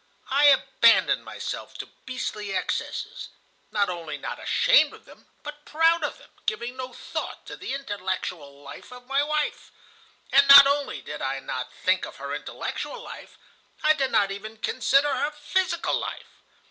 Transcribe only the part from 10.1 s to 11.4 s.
And not only did I